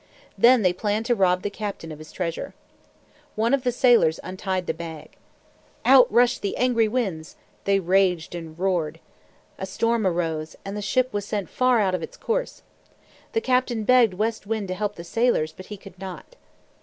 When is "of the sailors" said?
3.53-4.19